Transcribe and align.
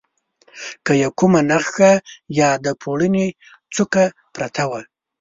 که 0.85 0.93
یې 1.01 1.09
کومه 1.19 1.41
نخښه 1.49 1.91
یا 2.39 2.49
د 2.65 2.67
پوړني 2.81 3.27
څوکه 3.73 4.03
پرته 4.35 4.63
وه. 4.69 4.81